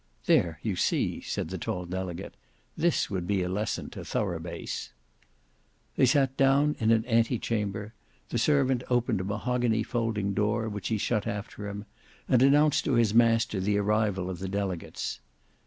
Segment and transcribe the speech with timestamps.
[0.25, 2.33] "There you see," said the tall delegate.
[2.75, 4.93] "This would be a lesson to Thorough Base."
[5.95, 7.93] They sat down in an antechamber:
[8.29, 11.85] the servant opened a mahogany folding door which he shut after him
[12.27, 15.19] and announced to his master the arrival of the delegates.